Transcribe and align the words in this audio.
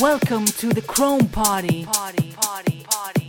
Welcome 0.00 0.44
to 0.44 0.68
the 0.68 0.80
Chrome 0.82 1.28
Party. 1.28 1.84
Party, 1.84 2.32
party, 2.40 2.84
party. 2.88 3.27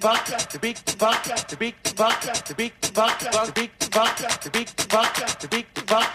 buck, 0.00 0.26
the 0.50 0.58
big 0.58 0.76
buck, 0.98 1.22
the 1.48 1.56
big 1.56 1.74
buck, 1.96 2.20
the 2.46 2.54
big 2.54 2.72
buck, 2.94 3.18
the 3.20 3.34
big 3.34 3.40
buck, 3.40 3.46
the 3.46 3.52
big 3.54 3.70
buck, 3.90 4.16
the 4.42 4.50
big 4.50 4.68
buck, 4.88 5.38
the 5.40 5.48
big 5.48 5.66
buck, 5.86 6.14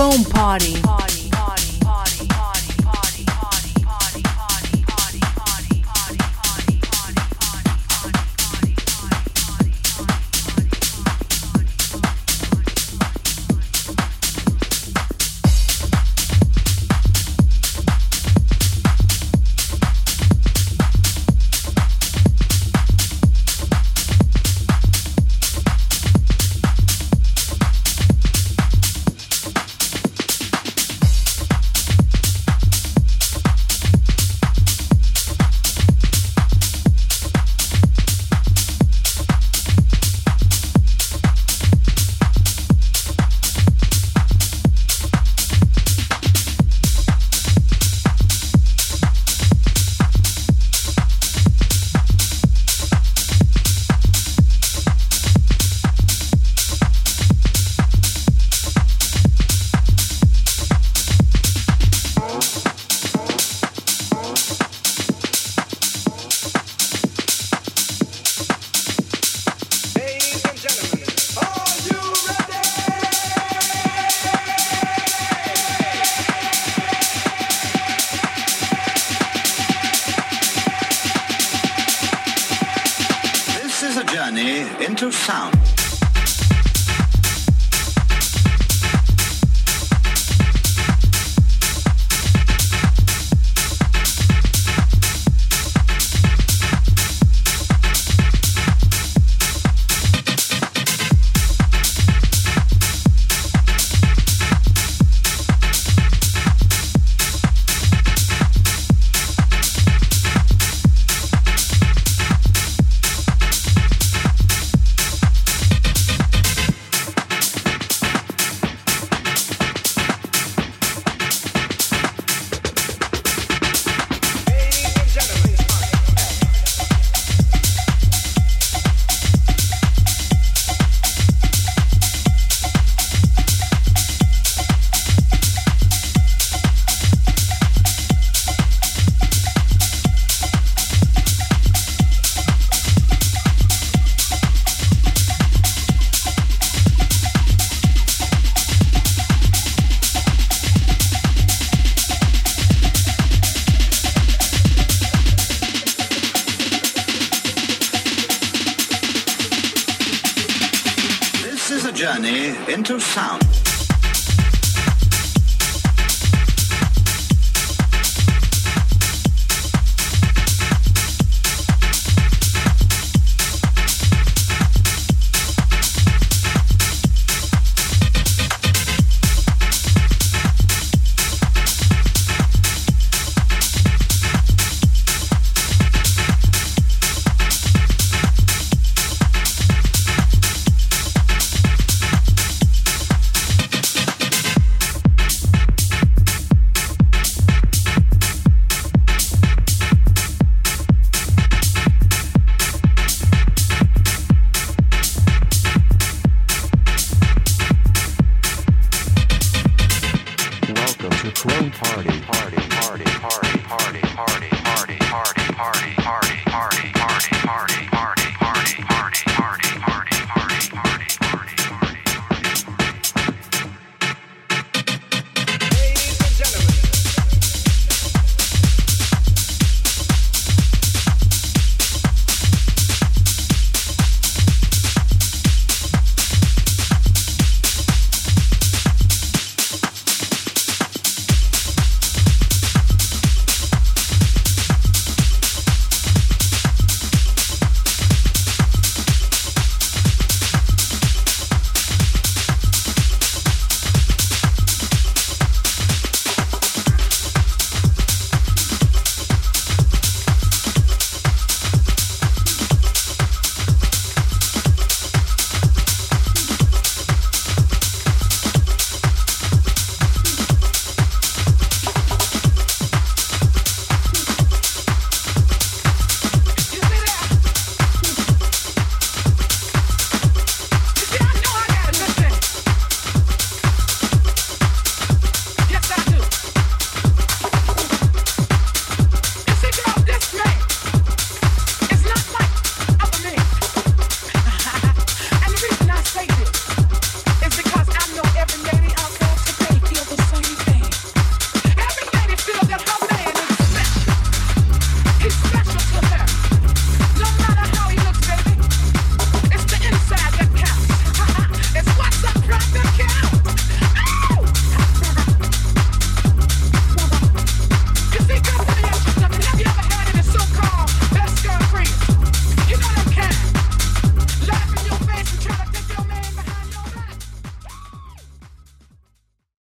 Chrome 0.00 0.24
Party. 0.24 1.09